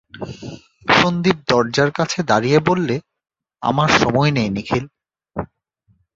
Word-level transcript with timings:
সন্দীপ 0.91 1.37
দরজার 1.49 1.89
কাছে 1.91 2.19
দাঁড়িয়ে 2.23 2.59
বললে, 2.59 2.95
আমার 3.61 3.89
সময় 4.01 4.31
নেই 4.31 4.49
নিখিল। 4.55 4.85